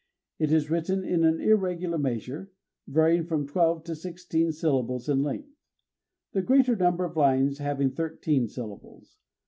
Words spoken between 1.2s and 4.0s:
an irregular measure, varying from twelve to